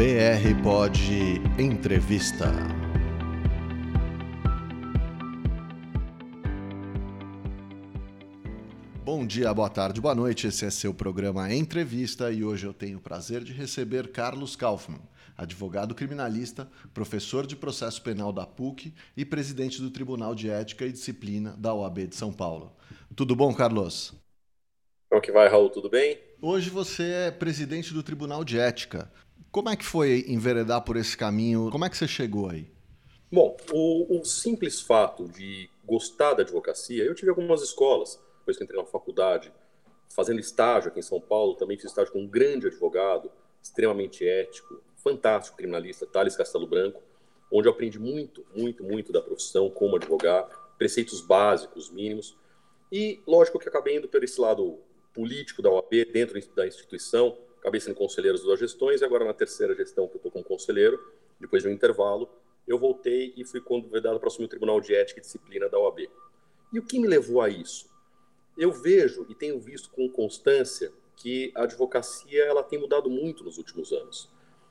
[0.00, 0.98] BR Pod
[1.58, 2.46] Entrevista.
[9.04, 10.46] Bom dia, boa tarde, boa noite.
[10.46, 15.02] Esse é seu programa Entrevista e hoje eu tenho o prazer de receber Carlos Kaufmann,
[15.36, 20.92] advogado criminalista, professor de processo penal da PUC e presidente do Tribunal de Ética e
[20.92, 22.74] Disciplina da OAB de São Paulo.
[23.14, 24.14] Tudo bom, Carlos?
[25.10, 25.68] Como que vai, Raul?
[25.68, 26.18] Tudo bem?
[26.40, 29.12] Hoje você é presidente do Tribunal de Ética.
[29.50, 31.70] Como é que foi enveredar por esse caminho?
[31.72, 32.70] Como é que você chegou aí?
[33.32, 38.62] Bom, o, o simples fato de gostar da advocacia, eu tive algumas escolas, depois que
[38.62, 39.52] entrei na faculdade,
[40.14, 43.28] fazendo estágio aqui em São Paulo, também fiz estágio com um grande advogado,
[43.60, 47.02] extremamente ético, fantástico criminalista, Thales Castelo Branco,
[47.50, 50.46] onde eu aprendi muito, muito, muito da profissão, como advogar,
[50.78, 52.38] preceitos básicos, mínimos.
[52.92, 54.78] E, lógico que acabei indo por esse lado
[55.12, 59.34] político da OAB, dentro da instituição, acabei sendo conselheiro das duas gestões, e agora na
[59.34, 60.98] terceira gestão que eu estou como conselheiro,
[61.38, 62.28] depois de um intervalo,
[62.66, 66.08] eu voltei e fui convidado para assumir o Tribunal de Ética e Disciplina da OAB.
[66.72, 67.88] E o que me levou a isso?
[68.56, 73.58] Eu vejo e tenho visto com constância que a advocacia ela tem mudado muito nos
[73.58, 74.30] últimos anos.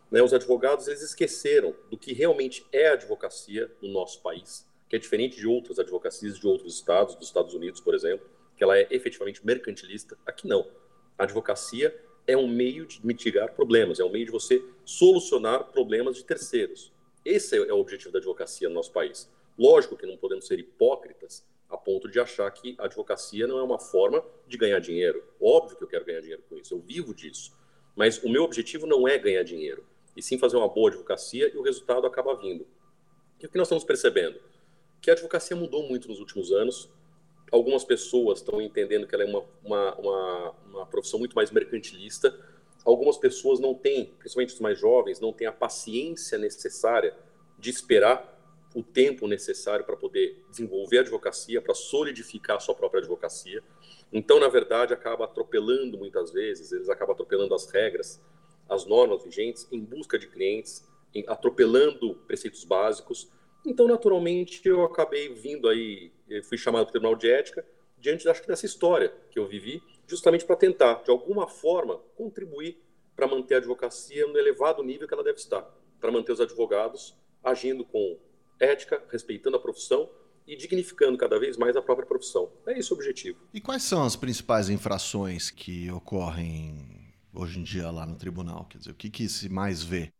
[0.09, 4.95] Né, os advogados eles esqueceram do que realmente é a advocacia no nosso país, que
[4.95, 8.77] é diferente de outras advocacias de outros estados, dos Estados Unidos, por exemplo, que ela
[8.77, 10.17] é efetivamente mercantilista.
[10.25, 10.67] Aqui não.
[11.17, 11.95] A advocacia
[12.29, 16.93] é um meio de mitigar problemas, é um meio de você solucionar problemas de terceiros.
[17.25, 19.27] Esse é o objetivo da advocacia no nosso país.
[19.57, 23.63] Lógico que não podemos ser hipócritas a ponto de achar que a advocacia não é
[23.63, 25.23] uma forma de ganhar dinheiro.
[25.41, 27.51] Óbvio que eu quero ganhar dinheiro com isso, eu vivo disso.
[27.95, 29.83] Mas o meu objetivo não é ganhar dinheiro,
[30.15, 32.67] e sim fazer uma boa advocacia e o resultado acaba vindo.
[33.39, 34.39] E o que nós estamos percebendo?
[35.01, 36.89] Que a advocacia mudou muito nos últimos anos,
[37.51, 42.37] algumas pessoas estão entendendo que ela é uma, uma, uma, uma, profissão muito mais mercantilista.
[42.85, 47.15] Algumas pessoas não têm, principalmente os mais jovens, não têm a paciência necessária
[47.57, 48.37] de esperar
[48.75, 53.63] o tempo necessário para poder desenvolver a advocacia, para solidificar a sua própria advocacia.
[54.13, 58.21] Então, na verdade, acaba atropelando muitas vezes, eles acabam atropelando as regras,
[58.67, 60.87] as normas vigentes em busca de clientes,
[61.27, 63.29] atropelando preceitos básicos.
[63.65, 66.11] Então, naturalmente, eu acabei vindo aí
[66.43, 67.65] fui chamado para o Tribunal de Ética
[67.99, 72.81] diante acho que dessa história que eu vivi, justamente para tentar, de alguma forma, contribuir
[73.15, 75.61] para manter a advocacia no elevado nível que ela deve estar,
[75.99, 78.17] para manter os advogados agindo com
[78.59, 80.09] ética, respeitando a profissão
[80.47, 82.51] e dignificando cada vez mais a própria profissão.
[82.65, 83.39] É esse o objetivo.
[83.53, 88.65] E quais são as principais infrações que ocorrem hoje em dia lá no tribunal?
[88.65, 90.11] Quer dizer, o que, que se mais vê?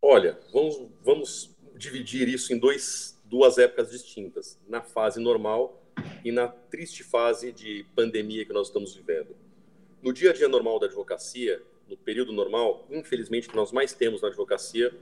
[0.00, 5.82] Olha, vamos, vamos dividir isso em dois, duas épocas distintas, na fase normal
[6.24, 9.34] e na triste fase de pandemia que nós estamos vivendo.
[10.00, 13.92] No dia a dia normal da advocacia, no período normal, infelizmente, o que nós mais
[13.92, 14.94] temos na advocacia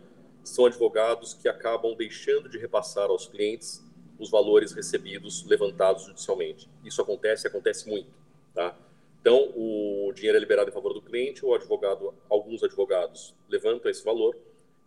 [0.43, 3.85] são advogados que acabam deixando de repassar aos clientes
[4.19, 6.69] os valores recebidos, levantados judicialmente.
[6.85, 8.11] Isso acontece, acontece muito,
[8.55, 8.77] tá?
[9.21, 14.03] Então, o dinheiro é liberado em favor do cliente, o advogado, alguns advogados levantam esse
[14.03, 14.37] valor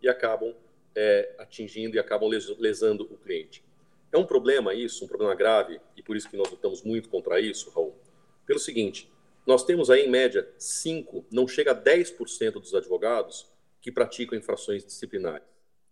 [0.02, 0.54] e acabam
[0.94, 3.64] é, atingindo e acabam lesando o cliente.
[4.12, 7.40] É um problema isso, um problema grave, e por isso que nós lutamos muito contra
[7.40, 7.94] isso, Raul.
[8.46, 9.10] Pelo seguinte,
[9.46, 13.46] nós temos aí, em média, 5, não chega a 10% dos advogados
[13.80, 15.46] que praticam infrações disciplinares.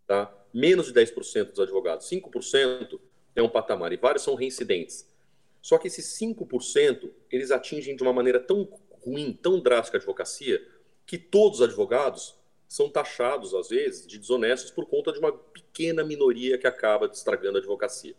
[0.07, 0.33] Tá?
[0.55, 2.09] Menos de 10% dos advogados.
[2.09, 2.99] 5%
[3.35, 5.11] é um patamar, e vários são reincidentes.
[5.61, 8.69] Só que esses 5%, eles atingem de uma maneira tão
[9.05, 10.65] ruim, tão drástica a advocacia,
[11.05, 12.35] que todos os advogados
[12.73, 17.59] são taxados, às vezes, de desonestos por conta de uma pequena minoria que acaba estragando
[17.59, 18.15] a advocacia.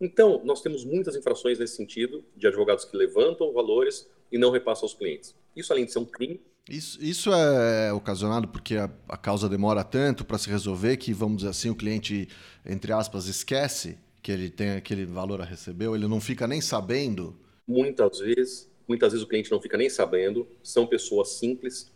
[0.00, 4.86] Então, nós temos muitas infrações nesse sentido, de advogados que levantam valores e não repassam
[4.86, 5.36] aos clientes.
[5.54, 6.40] Isso, além de ser um crime.
[6.68, 11.36] Isso, isso é ocasionado porque a, a causa demora tanto para se resolver que, vamos
[11.36, 12.28] dizer assim, o cliente,
[12.64, 16.60] entre aspas, esquece que ele tem aquele valor a receber, ou ele não fica nem
[16.60, 17.38] sabendo?
[17.64, 21.94] Muitas vezes, muitas vezes o cliente não fica nem sabendo, são pessoas simples,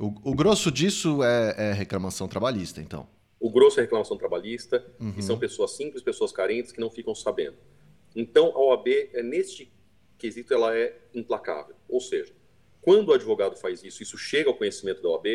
[0.00, 3.06] o, o grosso disso é, é, reclamação trabalhista, então?
[3.38, 5.12] O grosso é reclamação trabalhista, uhum.
[5.16, 7.56] e são pessoas simples, pessoas carentes que não ficam sabendo.
[8.16, 9.70] Então, a OAB, é, neste
[10.18, 11.76] quesito, ela é implacável.
[11.86, 12.32] Ou seja,
[12.80, 15.26] quando o advogado faz isso, isso chega ao conhecimento da OAB,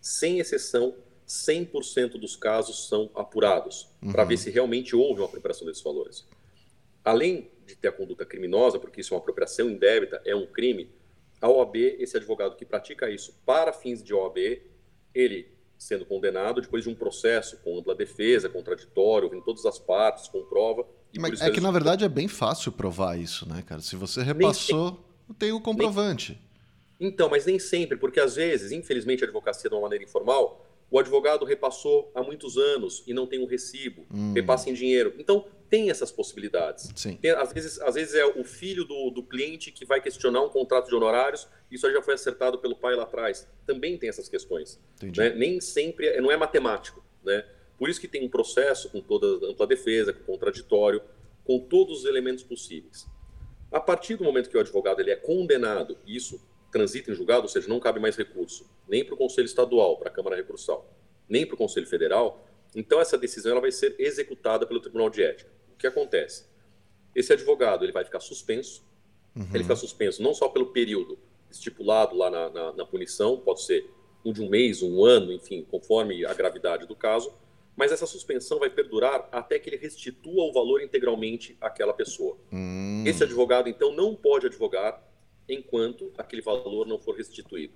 [0.00, 0.94] sem exceção,
[1.26, 4.10] 100% dos casos são apurados, uhum.
[4.10, 6.26] para ver se realmente houve uma apropriação desses valores.
[7.04, 10.90] Além de ter a conduta criminosa, porque isso é uma apropriação indébita, é um crime,
[11.40, 14.60] a OAB, esse advogado que pratica isso para fins de OAB,
[15.14, 20.28] ele sendo condenado depois de um processo com ampla defesa, contraditório, ouvindo todas as partes,
[20.28, 20.84] com prova.
[21.16, 23.80] Mas é que, na verdade, é bem fácil provar isso, né, cara?
[23.80, 24.98] Se você repassou,
[25.38, 26.38] tem o comprovante.
[26.98, 27.10] Nem...
[27.10, 30.98] Então, mas nem sempre, porque às vezes, infelizmente, a advocacia, de uma maneira informal, o
[30.98, 34.32] advogado repassou há muitos anos e não tem um recibo, hum.
[34.32, 35.14] repassa em dinheiro.
[35.18, 36.88] Então, tem essas possibilidades.
[37.20, 40.48] Tem, às, vezes, às vezes é o filho do, do cliente que vai questionar um
[40.48, 43.46] contrato de honorários, isso aí já foi acertado pelo pai lá atrás.
[43.66, 44.80] Também tem essas questões.
[45.02, 45.30] Né?
[45.30, 47.04] Nem sempre, é, não é matemático.
[47.24, 47.44] Né?
[47.78, 51.02] Por isso que tem um processo com toda a ampla defesa, com contraditório,
[51.44, 53.06] com todos os elementos possíveis.
[53.70, 56.40] A partir do momento que o advogado ele é condenado, isso
[56.72, 60.08] transita em julgado, ou seja, não cabe mais recurso, nem para o Conselho Estadual, para
[60.08, 60.90] a Câmara Recursal,
[61.28, 65.22] nem para o Conselho Federal, então essa decisão ela vai ser executada pelo Tribunal de
[65.22, 65.50] Ética.
[65.78, 66.44] O que acontece?
[67.14, 68.84] Esse advogado ele vai ficar suspenso,
[69.36, 69.46] uhum.
[69.54, 71.16] ele fica suspenso não só pelo período
[71.48, 73.88] estipulado lá na, na, na punição, pode ser
[74.24, 77.32] um de um mês, um ano, enfim, conforme a gravidade do caso,
[77.76, 82.36] mas essa suspensão vai perdurar até que ele restitua o valor integralmente àquela pessoa.
[82.52, 83.04] Hum.
[83.06, 85.00] Esse advogado, então, não pode advogar
[85.48, 87.74] enquanto aquele valor não for restituído.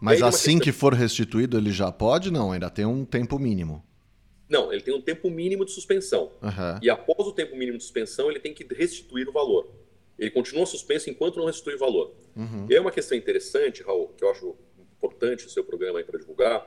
[0.00, 0.60] Mas assim questão...
[0.60, 2.30] que for restituído, ele já pode?
[2.30, 3.84] Não, ainda tem um tempo mínimo.
[4.48, 6.30] Não, ele tem um tempo mínimo de suspensão.
[6.42, 6.78] Uhum.
[6.82, 9.68] E após o tempo mínimo de suspensão, ele tem que restituir o valor.
[10.18, 12.14] Ele continua suspenso enquanto não restitui o valor.
[12.36, 12.66] Uhum.
[12.68, 14.54] E é uma questão interessante, Raul, que eu acho
[14.96, 16.66] importante o seu programa aí para divulgar.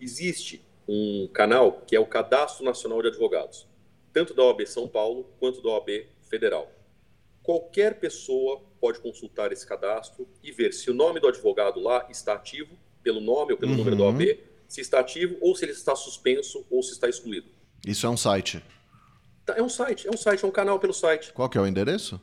[0.00, 3.66] Existe um canal que é o Cadastro Nacional de Advogados,
[4.12, 6.70] tanto da OAB São Paulo quanto da OAB Federal.
[7.42, 12.34] Qualquer pessoa pode consultar esse cadastro e ver se o nome do advogado lá está
[12.34, 13.78] ativo, pelo nome ou pelo uhum.
[13.78, 14.38] número da OAB,
[14.70, 17.50] se está ativo ou se ele está suspenso ou se está excluído.
[17.84, 18.64] Isso é um site?
[19.44, 21.32] Tá, é um site, é um site, é um canal pelo site.
[21.32, 22.20] Qual que é o endereço?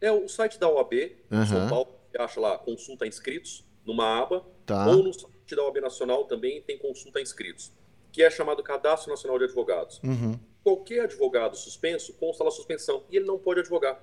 [0.00, 0.92] É o site da OAB,
[1.28, 1.46] uhum.
[1.46, 4.86] São Paulo, você acha lá consulta inscritos, numa aba, tá.
[4.86, 7.72] ou no site da OAB Nacional também tem consulta inscritos,
[8.12, 10.00] que é chamado Cadastro Nacional de Advogados.
[10.04, 10.38] Uhum.
[10.62, 14.00] Qualquer advogado suspenso consta lá suspensão e ele não pode advogar.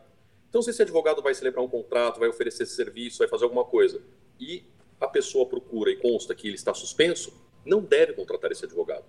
[0.50, 3.64] Então, se esse advogado vai celebrar um contrato, vai oferecer esse serviço, vai fazer alguma
[3.64, 4.02] coisa,
[4.38, 4.66] e
[5.00, 9.06] a pessoa procura e consta que ele está suspenso, não deve contratar esse advogado.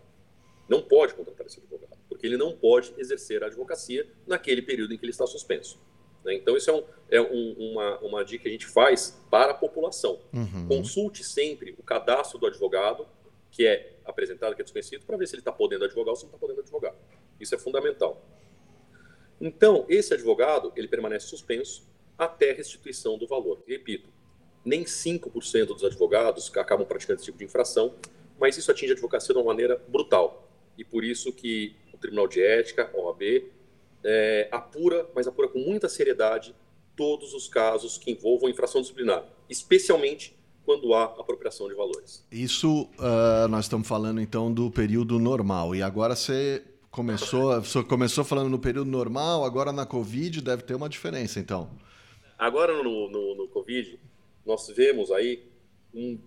[0.68, 4.98] Não pode contratar esse advogado, porque ele não pode exercer a advocacia naquele período em
[4.98, 5.78] que ele está suspenso.
[6.24, 6.34] Né?
[6.34, 9.54] Então, isso é, um, é um, uma, uma dica que a gente faz para a
[9.54, 10.18] população.
[10.32, 10.66] Uhum.
[10.66, 13.06] Consulte sempre o cadastro do advogado,
[13.50, 16.24] que é apresentado, que é desconhecido, para ver se ele está podendo advogar ou se
[16.24, 16.94] não está podendo advogar.
[17.38, 18.20] Isso é fundamental.
[19.40, 21.86] Então, esse advogado, ele permanece suspenso
[22.18, 23.62] até restituição do valor.
[23.66, 24.10] repito,
[24.64, 27.94] nem 5% dos advogados acabam praticando esse tipo de infração,
[28.40, 30.48] mas isso atinge a advocacia de uma maneira brutal.
[30.76, 33.22] E por isso que o Tribunal de Ética, a OAB,
[34.04, 36.54] é, apura, mas apura com muita seriedade,
[36.94, 42.26] todos os casos que envolvam infração disciplinar, especialmente quando há apropriação de valores.
[42.30, 45.74] Isso uh, nós estamos falando então do período normal.
[45.74, 46.62] E agora você
[46.96, 51.68] Começou, começou falando no período normal, agora na Covid deve ter uma diferença, então.
[52.38, 54.00] Agora no, no, no Covid,
[54.46, 55.44] nós vemos aí
[55.92, 56.18] um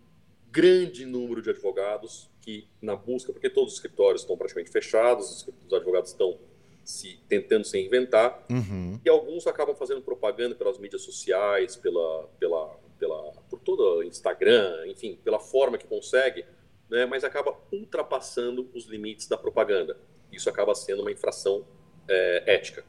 [0.51, 5.73] grande número de advogados que, na busca, porque todos os escritórios estão praticamente fechados, os
[5.73, 6.37] advogados estão
[6.83, 8.99] se tentando se reinventar, uhum.
[9.05, 14.87] e alguns acabam fazendo propaganda pelas mídias sociais, pela, pela, pela, por todo o Instagram,
[14.87, 16.43] enfim, pela forma que consegue,
[16.89, 19.97] né, mas acaba ultrapassando os limites da propaganda.
[20.31, 21.63] Isso acaba sendo uma infração
[22.07, 22.83] é, ética.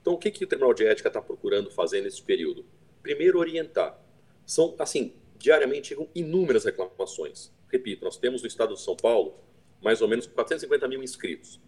[0.00, 2.64] Então, o que, que o Tribunal de Ética está procurando fazer nesse período?
[3.02, 3.98] Primeiro, orientar.
[4.44, 7.52] São, assim, diariamente chegam inúmeras reclamações.
[7.70, 9.34] Repito, nós temos no estado de São Paulo
[9.82, 11.60] mais ou menos 450 mil inscritos,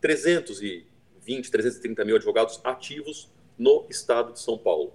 [0.00, 4.92] 320, 330 mil advogados ativos no estado de São Paulo.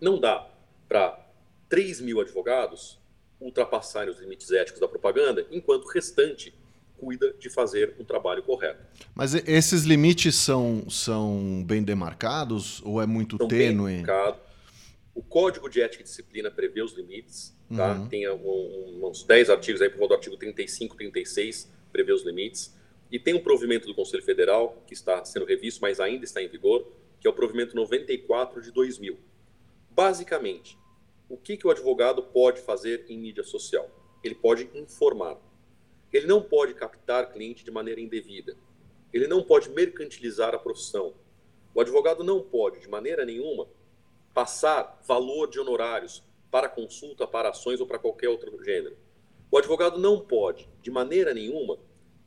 [0.00, 0.50] Não dá
[0.88, 1.30] para
[1.68, 2.98] 3 mil advogados
[3.40, 6.52] ultrapassarem os limites éticos da propaganda, enquanto o restante
[6.98, 8.84] cuida de fazer um trabalho correto.
[9.14, 14.02] Mas esses limites são, são bem demarcados ou é muito são tênue?
[15.20, 17.92] O Código de Ética e Disciplina prevê os limites, tá?
[17.92, 18.08] Uhum.
[18.08, 22.74] Tem um, uns 10 artigos aí, por volta do artigo 35, 36, prevê os limites.
[23.12, 26.48] E tem um provimento do Conselho Federal, que está sendo revisto, mas ainda está em
[26.48, 29.18] vigor, que é o provimento 94 de 2000.
[29.90, 30.78] Basicamente,
[31.28, 33.90] o que, que o advogado pode fazer em mídia social?
[34.24, 35.36] Ele pode informar.
[36.10, 38.56] Ele não pode captar cliente de maneira indevida.
[39.12, 41.12] Ele não pode mercantilizar a profissão.
[41.74, 43.68] O advogado não pode, de maneira nenhuma,
[44.32, 48.96] passar valor de honorários para consulta, para ações ou para qualquer outro gênero.
[49.50, 51.78] O advogado não pode, de maneira nenhuma,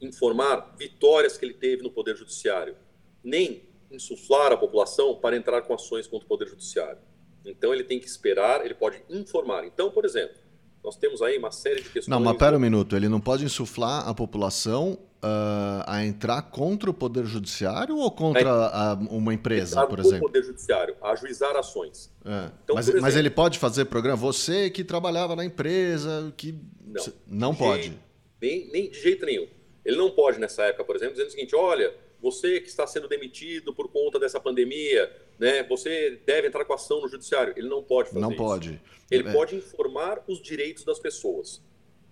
[0.01, 2.75] informar vitórias que ele teve no Poder Judiciário,
[3.23, 6.99] nem insuflar a população para entrar com ações contra o Poder Judiciário.
[7.45, 9.65] Então ele tem que esperar, ele pode informar.
[9.65, 10.35] Então, por exemplo,
[10.83, 12.07] nós temos aí uma série de questões.
[12.07, 12.95] Não, mas pera um minuto.
[12.95, 18.49] Ele não pode insuflar a população uh, a entrar contra o Poder Judiciário ou contra
[18.49, 20.17] a, uma empresa, por exemplo?
[20.17, 22.11] o Poder Judiciário, ajuizar ações.
[22.25, 22.49] É.
[22.63, 24.17] Então, mas, exemplo, mas, ele pode fazer programa?
[24.17, 26.59] Você que trabalhava na empresa, que.
[26.85, 27.97] Não, não pode.
[28.41, 29.47] Nem, nem de jeito nenhum.
[29.85, 33.07] Ele não pode, nessa época, por exemplo, dizer o seguinte: olha, você que está sendo
[33.07, 37.53] demitido por conta dessa pandemia, né, você deve entrar com ação no judiciário.
[37.55, 38.41] Ele não pode fazer não isso.
[38.41, 38.81] Não pode.
[39.09, 39.31] Ele é.
[39.31, 41.61] pode informar os direitos das pessoas,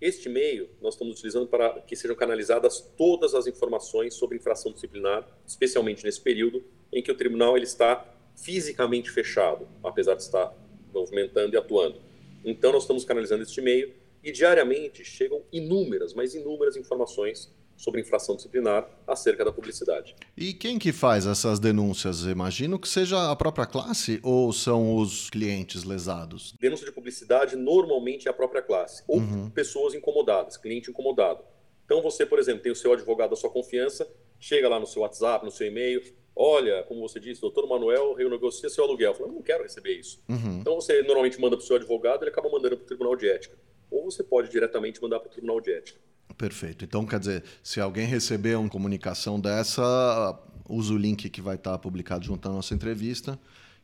[0.00, 5.24] Este e-mail nós estamos utilizando para que sejam canalizadas todas as informações sobre infração disciplinar,
[5.46, 8.04] especialmente nesse período em que o tribunal ele está
[8.34, 10.52] fisicamente fechado, apesar de estar
[10.92, 12.02] movimentando e atuando.
[12.44, 13.94] Então nós estamos canalizando este e-mail
[14.26, 20.16] e diariamente chegam inúmeras, mas inúmeras informações sobre infração disciplinar acerca da publicidade.
[20.36, 22.22] E quem que faz essas denúncias?
[22.22, 26.54] Imagino que seja a própria classe ou são os clientes lesados?
[26.58, 29.48] Denúncia de publicidade normalmente é a própria classe ou uhum.
[29.50, 31.44] pessoas incomodadas, cliente incomodado.
[31.84, 34.08] Então você, por exemplo, tem o seu advogado da sua confiança,
[34.40, 36.02] chega lá no seu WhatsApp, no seu e-mail,
[36.34, 39.12] olha, como você disse, doutor Manuel renegocia seu aluguel.
[39.12, 40.20] Eu falo, não quero receber isso.
[40.28, 40.58] Uhum.
[40.62, 43.28] Então você normalmente manda para o seu advogado, ele acaba mandando para o Tribunal de
[43.28, 43.56] Ética
[43.90, 46.00] ou você pode diretamente mandar para o Tribunal de Ética.
[46.36, 46.84] Perfeito.
[46.84, 50.38] Então, quer dizer, se alguém receber uma comunicação dessa,
[50.68, 53.38] usa o link que vai estar publicado junto à nossa entrevista,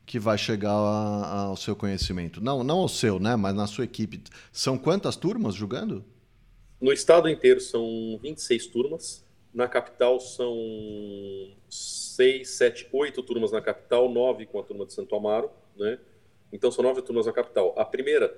[0.05, 2.41] que vai chegar ao seu conhecimento.
[2.41, 3.35] Não, não ao seu, né?
[3.35, 4.21] Mas na sua equipe.
[4.51, 6.03] São quantas turmas julgando?
[6.79, 9.25] No estado inteiro são 26 turmas.
[9.53, 10.55] Na capital são
[11.69, 15.97] 6, 7, 8 turmas na capital, 9 com a turma de Santo Amaro, né?
[16.51, 17.73] Então são nove turmas na capital.
[17.77, 18.35] A primeira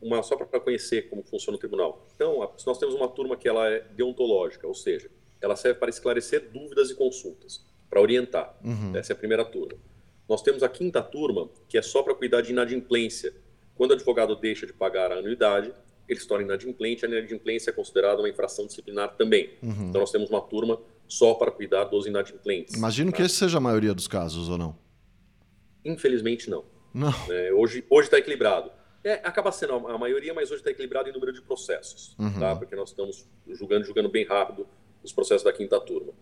[0.00, 2.06] uma só para conhecer como funciona o tribunal.
[2.14, 6.50] Então, nós temos uma turma que ela é deontológica, ou seja, ela serve para esclarecer
[6.52, 8.56] dúvidas e consultas, para orientar.
[8.64, 8.96] Uhum.
[8.96, 9.78] Essa é a primeira turma.
[10.28, 13.34] Nós temos a quinta turma, que é só para cuidar de inadimplência.
[13.74, 15.72] Quando o advogado deixa de pagar a anuidade,
[16.08, 19.50] ele se torna inadimplente, a inadimplência é considerada uma infração disciplinar também.
[19.62, 19.88] Uhum.
[19.88, 22.74] Então, nós temos uma turma só para cuidar dos inadimplentes.
[22.74, 23.16] Imagino tá?
[23.16, 24.76] que esse seja a maioria dos casos, ou não?
[25.84, 26.64] Infelizmente, não.
[26.92, 27.14] Não.
[27.30, 28.70] É, hoje está equilibrado.
[29.04, 32.38] É, acaba sendo a maioria, mas hoje está equilibrado em número de processos, uhum.
[32.38, 32.56] tá?
[32.56, 34.66] porque nós estamos julgando, julgando bem rápido
[35.02, 36.12] os processos da quinta turma.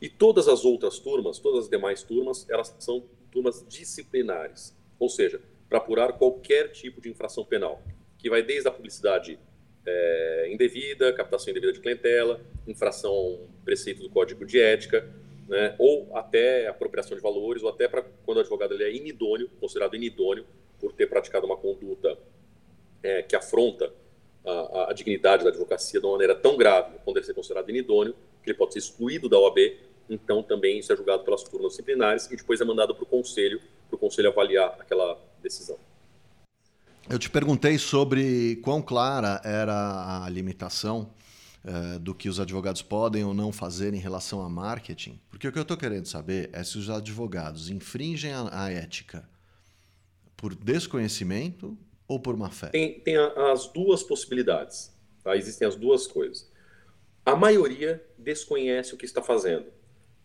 [0.00, 5.40] E todas as outras turmas, todas as demais turmas, elas são turmas disciplinares, ou seja,
[5.68, 7.82] para apurar qualquer tipo de infração penal,
[8.18, 9.38] que vai desde a publicidade
[9.86, 15.08] é, indevida, captação indevida de clientela, infração preceito do Código de Ética,
[15.48, 19.48] né, ou até apropriação de valores, ou até para quando o advogado ele é inidôneo,
[19.60, 20.44] considerado inidôneo,
[20.80, 22.18] por ter praticado uma conduta
[23.02, 23.92] é, que afronta
[24.44, 28.14] a, a, dignidade da advocacia de uma maneira tão grave, quando ele ser considerado inidôneo,
[28.42, 29.58] que ele pode ser excluído da OAB,
[30.08, 33.60] então também isso é julgado pelas turmas disciplinares e depois é mandado para o conselho,
[33.88, 35.76] para o conselho avaliar aquela decisão.
[37.08, 41.12] Eu te perguntei sobre quão clara era a limitação
[41.64, 45.52] uh, do que os advogados podem ou não fazer em relação a marketing, porque o
[45.52, 49.28] que eu estou querendo saber é se os advogados infringem a, a ética
[50.36, 51.76] por desconhecimento
[52.06, 52.68] ou por má fé?
[52.68, 54.94] Tem, tem as duas possibilidades.
[55.22, 55.36] Tá?
[55.36, 56.50] Existem as duas coisas.
[57.24, 59.66] A maioria desconhece o que está fazendo.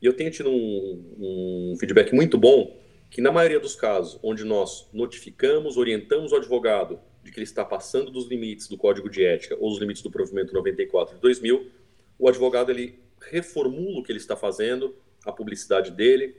[0.01, 4.43] E eu tenho tido um, um feedback muito bom que, na maioria dos casos, onde
[4.43, 9.23] nós notificamos, orientamos o advogado de que ele está passando dos limites do Código de
[9.23, 11.69] Ética ou os limites do provimento 94 de 2000,
[12.17, 16.35] o advogado ele reformula o que ele está fazendo, a publicidade dele,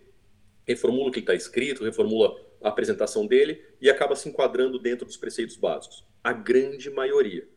[0.66, 5.16] reformula o que está escrito, reformula a apresentação dele e acaba se enquadrando dentro dos
[5.16, 6.04] preceitos básicos.
[6.22, 7.48] A grande maioria.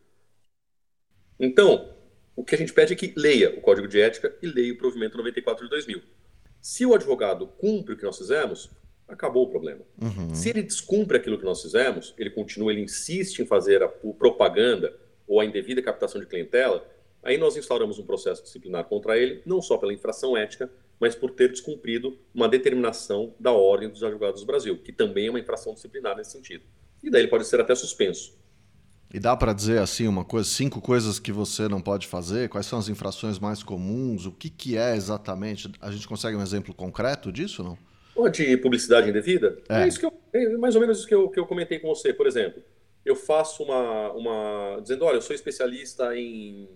[1.40, 1.94] Então,
[2.36, 4.78] o que a gente pede é que leia o Código de Ética e leia o
[4.78, 6.02] provimento 94 de 2000.
[6.62, 8.72] Se o advogado cumpre o que nós fizemos,
[9.08, 9.82] acabou o problema.
[10.02, 10.34] Uhum.
[10.34, 14.98] Se ele descumpre aquilo que nós fizemos, ele continua, ele insiste em fazer a propaganda
[15.28, 16.86] ou a indevida captação de clientela,
[17.24, 21.32] aí nós instauramos um processo disciplinar contra ele, não só pela infração ética, mas por
[21.32, 25.74] ter descumprido uma determinação da Ordem dos Advogados do Brasil, que também é uma infração
[25.74, 26.64] disciplinar nesse sentido.
[27.04, 28.38] E daí ele pode ser até suspenso.
[29.14, 32.50] E dá para dizer assim uma coisa, cinco coisas que você não pode fazer?
[32.50, 34.26] Quais são as infrações mais comuns?
[34.26, 35.72] O que, que é exatamente?
[35.80, 37.78] A gente consegue um exemplo concreto disso, não?
[38.16, 39.58] Ou de publicidade indevida?
[39.70, 41.80] É, é isso que eu, é mais ou menos isso que eu, que eu comentei
[41.80, 42.14] com você.
[42.14, 42.64] Por exemplo,
[43.06, 44.80] eu faço uma, uma.
[44.82, 46.68] dizendo: olha, eu sou especialista em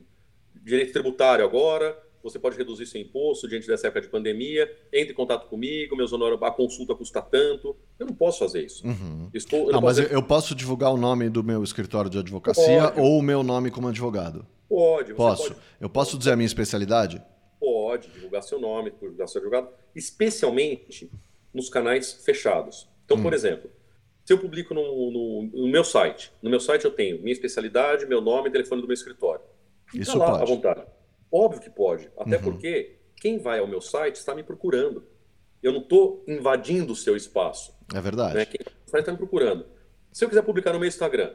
[0.62, 5.16] direito tributário agora, você pode reduzir seu imposto diante dessa época de pandemia, entre em
[5.16, 7.76] contato comigo, meus honorários, a consulta custa tanto.
[7.98, 8.86] Eu não posso fazer isso.
[8.86, 9.30] Uhum.
[9.34, 13.00] Estou, não, não mas eu posso divulgar o nome do meu escritório de advocacia pode.
[13.00, 14.46] ou o meu nome como advogado?
[14.68, 15.14] Pode.
[15.14, 15.50] posso.
[15.50, 15.60] Pode.
[15.80, 17.22] Eu posso dizer a minha especialidade?
[17.60, 21.12] Pode, divulgar seu nome, divulgar seu advogado, especialmente
[21.54, 22.88] nos canais fechados.
[23.04, 23.24] Então, hum.
[23.24, 23.70] por exemplo,
[24.24, 28.06] se eu publico no, no, no, meu site, no meu site eu tenho minha especialidade,
[28.06, 29.42] meu nome e telefone do meu escritório.
[29.94, 30.44] Isso tá lá, pode.
[30.44, 30.86] à vontade.
[31.32, 32.10] Óbvio que pode.
[32.18, 32.44] Até uhum.
[32.44, 35.04] porque quem vai ao meu site está me procurando.
[35.62, 37.74] Eu não estou invadindo o seu espaço.
[37.94, 38.36] É verdade.
[38.36, 38.46] Né?
[38.46, 38.60] Quem
[38.94, 39.66] está me procurando.
[40.12, 41.34] Se eu quiser publicar no meu Instagram,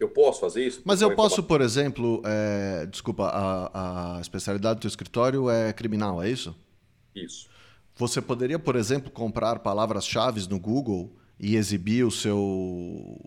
[0.00, 0.82] eu posso fazer isso?
[0.84, 2.86] Mas eu posso, por exemplo, é...
[2.86, 6.56] desculpa, a, a especialidade do teu escritório é criminal, é isso?
[7.14, 7.48] Isso.
[7.96, 13.18] Você poderia, por exemplo, comprar palavras-chave no Google e exibir o seu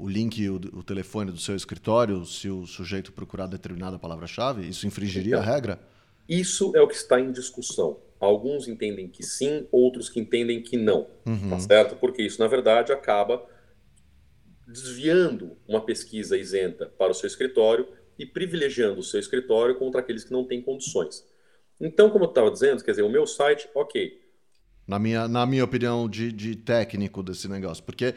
[0.00, 4.68] o link, o, o, telefone do seu escritório, se o sujeito procurar determinada palavra-chave?
[4.68, 5.80] Isso infringiria então, a regra?
[6.28, 7.98] Isso é o que está em discussão.
[8.18, 11.06] Alguns entendem que sim, outros que entendem que não.
[11.26, 11.50] Uhum.
[11.50, 11.96] Tá certo?
[11.96, 13.44] Porque isso, na verdade, acaba
[14.66, 17.88] desviando uma pesquisa isenta para o seu escritório
[18.18, 21.24] e privilegiando o seu escritório contra aqueles que não têm condições.
[21.80, 24.20] Então, como eu estava dizendo, quer dizer, o meu site, ok.
[24.86, 28.14] Na minha, na minha opinião de, de técnico desse negócio, porque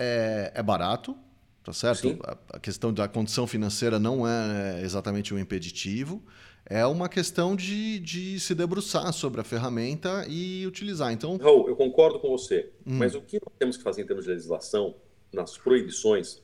[0.00, 1.14] é, é barato,
[1.62, 2.18] tá certo?
[2.24, 6.24] A, a, questão da condição financeira não é exatamente um impeditivo,
[6.64, 11.12] é uma questão de, de se debruçar sobre a ferramenta e utilizar.
[11.12, 12.96] Então, Raul, eu concordo com você, hum.
[12.96, 14.94] mas o que nós temos que fazer em termos de legislação,
[15.32, 16.42] nas proibições,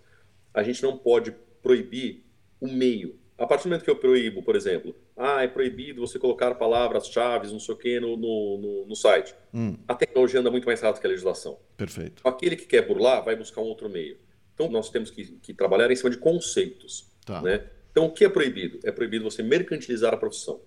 [0.52, 2.24] a gente não pode proibir
[2.60, 3.18] o meio.
[3.38, 7.50] A partir do momento que eu proíbo, por exemplo, ah, é proibido você colocar palavras-chave,
[7.50, 9.34] não sei o quê, no, no, no, no site.
[9.52, 9.76] Hum.
[9.88, 11.58] A tecnologia anda muito mais rápido que a legislação.
[11.76, 12.20] Perfeito.
[12.26, 14.18] Aquele que quer burlar vai buscar um outro meio.
[14.54, 17.10] Então, nós temos que, que trabalhar em cima de conceitos.
[17.24, 17.40] Tá.
[17.40, 17.66] Né?
[17.90, 18.78] Então, o que é proibido?
[18.84, 20.60] É proibido você mercantilizar a profissão.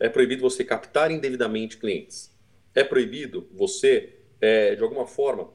[0.00, 2.34] É proibido você captar indevidamente clientes.
[2.74, 5.50] É proibido você, é, de alguma forma,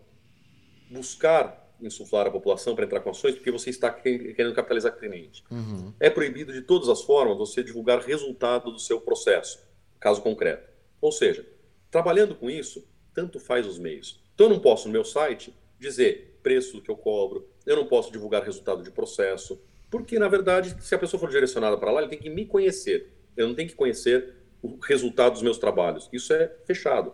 [0.90, 5.44] buscar insuflar a população para entrar com ações porque você está querendo capitalizar cliente.
[5.50, 5.94] Uhum.
[6.00, 9.60] É proibido de todas as formas você divulgar resultado do seu processo,
[10.00, 10.70] caso concreto.
[11.02, 11.46] Ou seja,
[11.90, 14.22] trabalhando com isso, tanto faz os meios.
[14.34, 18.12] Então eu não posso no meu site dizer preço que eu cobro, eu não posso
[18.12, 22.10] divulgar resultado de processo, porque na verdade, se a pessoa for direcionada para lá, ele
[22.10, 23.12] tem que me conhecer.
[23.36, 26.10] Eu não tenho que conhecer o resultado dos meus trabalhos.
[26.12, 27.14] Isso é fechado.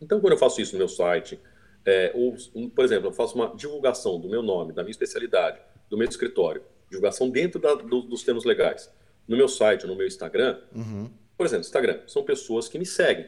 [0.00, 1.40] Então, quando eu faço isso no meu site,
[1.84, 2.36] é, ou,
[2.70, 6.62] por exemplo, eu faço uma divulgação do meu nome, da minha especialidade, do meu escritório,
[6.88, 8.90] divulgação dentro da, do, dos termos legais,
[9.26, 10.60] no meu site, no meu Instagram.
[10.74, 11.10] Uhum.
[11.36, 13.26] Por exemplo, Instagram, são pessoas que me seguem.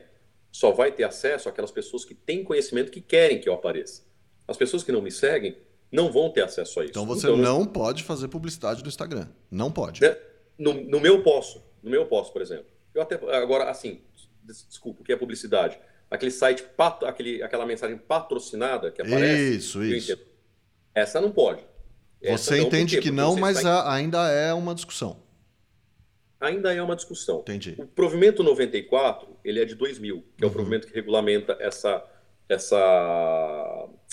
[0.53, 4.03] Só vai ter acesso aquelas pessoas que têm conhecimento que querem que eu apareça.
[4.47, 5.57] As pessoas que não me seguem
[5.90, 6.90] não vão ter acesso a isso.
[6.90, 9.29] Então você então, não pode fazer publicidade no Instagram.
[9.51, 10.01] Não pode.
[10.01, 10.17] Né?
[10.59, 11.62] No, no meu posso.
[11.83, 12.67] No meu posso, por exemplo.
[12.95, 14.01] Eu até agora assim,
[14.45, 15.79] desculpa, o que é publicidade?
[16.11, 16.64] Aquele site,
[17.07, 19.57] aquele, aquela mensagem patrocinada que aparece.
[19.57, 20.19] Isso, isso.
[20.95, 21.62] Essa não pode.
[22.23, 23.93] Essa você não, entende que não, mas está...
[23.93, 25.23] ainda é uma discussão.
[26.40, 27.40] Ainda é uma discussão.
[27.40, 27.75] Entendi.
[27.79, 30.55] O provimento 94, ele é de 2000, que é o uhum.
[30.55, 32.05] provimento que regulamenta essa,
[32.49, 32.77] essa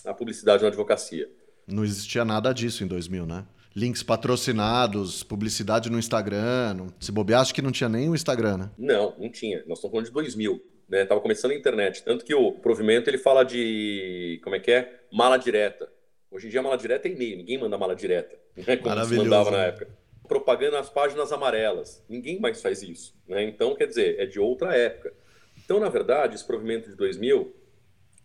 [0.06, 1.30] a publicidade na advocacia.
[1.68, 3.46] Não existia nada disso em 2000, né?
[3.76, 6.74] Links patrocinados, publicidade no Instagram.
[6.74, 6.88] Não...
[7.00, 8.72] Se bobear, acho que não tinha nem o Instagram, né?
[8.78, 9.60] Não, não tinha.
[9.66, 11.06] Nós estamos falando de 2000 né?
[11.06, 15.00] Tava começando a internet, tanto que o provimento ele fala de como é que é
[15.10, 15.90] mala direta.
[16.30, 18.76] Hoje em dia mala direta é e-mail, ninguém manda mala direta, né?
[18.76, 19.88] Como se mandava na época.
[20.28, 23.44] Propaganda nas páginas amarelas, ninguém mais faz isso, né?
[23.44, 25.14] Então quer dizer é de outra época.
[25.64, 27.56] Então na verdade esse provimento de 2000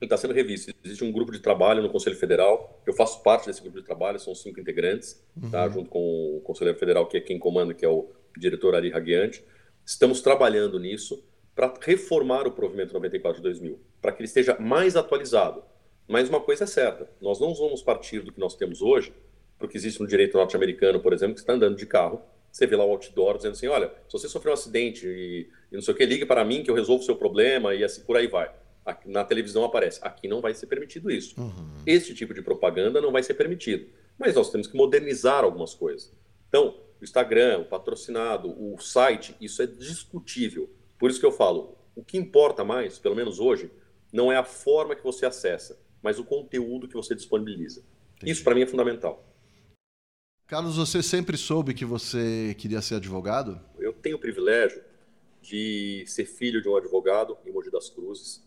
[0.02, 0.74] está sendo revisto.
[0.85, 2.83] Existe um grupo de trabalho no Conselho Federal.
[2.85, 5.50] Eu faço parte desse grupo de trabalho, são cinco integrantes, uhum.
[5.50, 5.68] tá?
[5.68, 9.42] junto com o Conselheiro Federal, que é quem comanda, que é o diretor Ari Raguiante.
[9.87, 11.24] Estamos trabalhando nisso
[11.57, 15.64] para reformar o provimento 94 de 2000, para que ele esteja mais atualizado.
[16.07, 19.12] Mas uma coisa é certa, nós não vamos partir do que nós temos hoje,
[19.59, 22.21] porque existe no direito norte-americano, por exemplo, que está andando de carro,
[22.53, 25.75] você vê lá o outdoor dizendo assim, olha, se você sofreu um acidente e, e
[25.75, 28.03] não sei o que, ligue para mim que eu resolvo o seu problema e assim
[28.03, 28.51] por aí vai.
[28.85, 31.40] Aqui, na televisão aparece, aqui não vai ser permitido isso.
[31.40, 31.83] Uhum.
[31.85, 33.88] Este tipo de propaganda não vai ser permitido.
[34.19, 36.12] Mas nós temos que modernizar algumas coisas.
[36.49, 40.71] Então, o Instagram, o patrocinado, o site, isso é discutível.
[40.98, 43.70] Por isso que eu falo, o que importa mais, pelo menos hoje,
[44.12, 47.85] não é a forma que você acessa, mas o conteúdo que você disponibiliza.
[48.16, 48.32] Entendi.
[48.32, 49.24] Isso para mim é fundamental.
[50.46, 53.61] Carlos, você sempre soube que você queria ser advogado?
[53.78, 54.82] Eu tenho o privilégio
[55.42, 58.44] de ser filho de um advogado em Mogi das Cruzes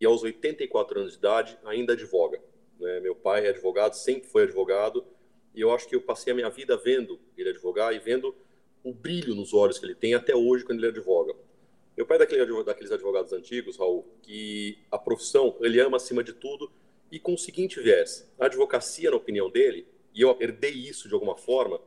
[0.00, 2.40] e aos 84 anos de idade ainda advoga.
[2.80, 3.00] Né?
[3.00, 5.04] Meu pai é advogado, sempre foi advogado
[5.54, 8.34] E eu acho que eu passei a minha vida vendo ele advogar e vendo
[8.82, 11.34] o brilho nos olhos que ele tem até hoje quando ele advoga.
[11.96, 16.32] Meu pai é daquele, daqueles advogados antigos, Raul, que a profissão ele ama acima de
[16.32, 16.72] tudo
[17.10, 21.14] e com o seguinte viés: a advocacia, na opinião dele, e eu herdei isso de
[21.14, 21.80] alguma forma,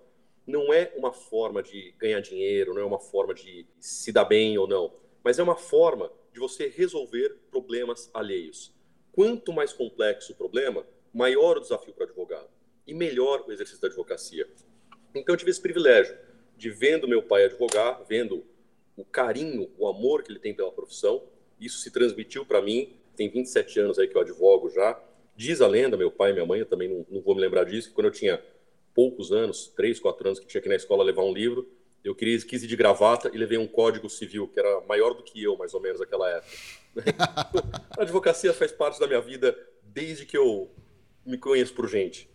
[0.46, 4.58] não é uma forma de ganhar dinheiro, não é uma forma de se dar bem
[4.58, 8.72] ou não, mas é uma forma de você resolver problemas alheios.
[9.12, 12.50] Quanto mais complexo o problema, maior o desafio para o advogado
[12.86, 14.48] e melhor o exercício da advocacia.
[15.16, 16.16] Então eu tive esse privilégio
[16.56, 18.46] de vendo meu pai advogar, vendo
[18.96, 21.24] o carinho, o amor que ele tem pela profissão.
[21.60, 22.94] Isso se transmitiu para mim.
[23.16, 25.00] Tem 27 anos aí que eu advogo já.
[25.36, 27.66] Diz a lenda, meu pai e minha mãe, eu também não, não vou me lembrar
[27.66, 28.42] disso, que quando eu tinha
[28.94, 31.68] poucos anos, 3, 4 anos, que tinha que ir na escola levar um livro,
[32.04, 35.24] eu queria, quis ir de gravata e levei um código civil, que era maior do
[35.24, 36.56] que eu, mais ou menos, naquela época.
[37.98, 40.72] a advocacia faz parte da minha vida desde que eu
[41.26, 42.30] me conheço por gente.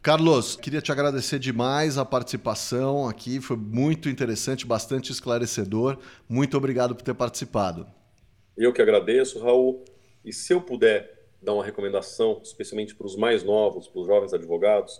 [0.00, 5.98] Carlos, queria te agradecer demais a participação aqui, foi muito interessante, bastante esclarecedor.
[6.28, 7.86] Muito obrigado por ter participado.
[8.56, 9.84] Eu que agradeço, Raul.
[10.24, 14.32] E se eu puder dar uma recomendação, especialmente para os mais novos, para os jovens
[14.32, 14.98] advogados,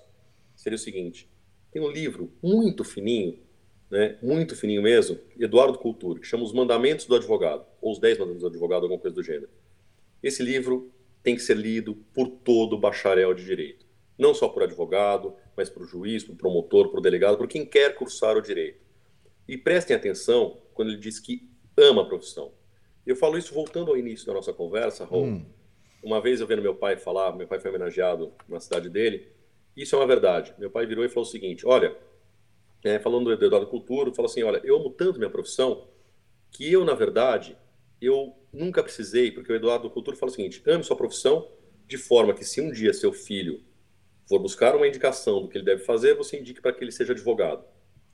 [0.54, 1.26] seria o seguinte:
[1.72, 3.38] tem um livro muito fininho,
[3.90, 8.18] né, muito fininho mesmo, Eduardo Cultura, que chama Os Mandamentos do Advogado, ou Os 10
[8.18, 9.48] Mandamentos do Advogado, alguma coisa do gênero.
[10.22, 13.87] Esse livro tem que ser lido por todo bacharel de direito
[14.18, 17.46] não só por advogado, mas para o juiz, para o promotor, para o delegado, para
[17.46, 18.84] quem quer cursar o direito.
[19.46, 22.52] E prestem atenção quando ele diz que ama a profissão.
[23.06, 25.24] Eu falo isso voltando ao início da nossa conversa, Raul.
[25.24, 25.46] Hum.
[26.02, 29.28] Uma vez eu vendo meu pai falar, meu pai foi homenageado na cidade dele,
[29.76, 30.54] isso é uma verdade.
[30.58, 31.96] Meu pai virou e falou o seguinte: olha,
[32.84, 35.88] é, falando do Eduardo Cultura, falou assim: olha, eu amo tanto minha profissão
[36.50, 37.56] que eu, na verdade,
[38.00, 41.48] eu nunca precisei, porque o Eduardo Cultura fala o seguinte: ame sua profissão
[41.86, 43.62] de forma que se um dia seu filho
[44.28, 47.12] for buscar uma indicação do que ele deve fazer, você indique para que ele seja
[47.12, 47.64] advogado.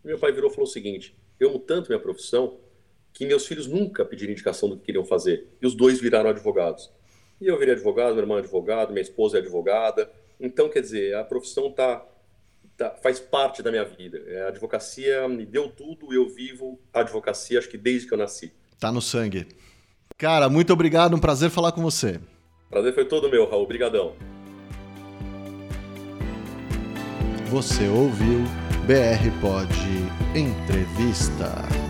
[0.05, 2.59] E meu pai virou e falou o seguinte: eu amo tanto minha profissão
[3.13, 5.49] que meus filhos nunca pediram indicação do que queriam fazer.
[5.61, 6.91] E os dois viraram advogados.
[7.41, 10.11] E eu virei advogado, meu irmão é advogado, minha esposa é advogada.
[10.41, 12.05] Então, quer dizer, a profissão tá,
[12.77, 14.23] tá faz parte da minha vida.
[14.27, 18.19] É, a advocacia me deu tudo, eu vivo a advocacia, acho que desde que eu
[18.19, 18.53] nasci.
[18.81, 19.47] Tá no sangue.
[20.19, 22.21] Cara, muito obrigado, um prazer falar com você.
[22.69, 23.63] Prazer foi todo meu, Raul.
[23.63, 24.17] Obrigadão.
[27.55, 28.43] Você ouviu
[28.85, 29.69] BR Pod
[30.35, 31.84] Entrevista.